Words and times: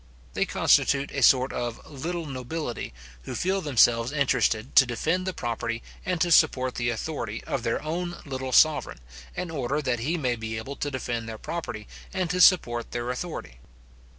They 0.33 0.47
constitute 0.47 1.11
a 1.11 1.21
sort 1.21 1.53
of 1.53 1.79
little 1.85 2.25
nobility, 2.25 2.91
who 3.25 3.35
feel 3.35 3.61
themselves 3.61 4.11
interested 4.11 4.75
to 4.77 4.87
defend 4.87 5.27
the 5.27 5.31
property, 5.33 5.83
and 6.03 6.19
to 6.21 6.31
support 6.31 6.73
the 6.73 6.89
authority, 6.89 7.43
of 7.43 7.61
their 7.61 7.79
own 7.83 8.19
little 8.25 8.51
sovereign, 8.51 8.99
in 9.35 9.51
order 9.51 9.79
that 9.79 9.99
he 9.99 10.17
may 10.17 10.35
be 10.35 10.57
able 10.57 10.75
to 10.77 10.89
defend 10.89 11.29
their 11.29 11.37
property, 11.37 11.87
and 12.11 12.31
to 12.31 12.41
support 12.41 12.89
their 12.89 13.11
authority. 13.11 13.59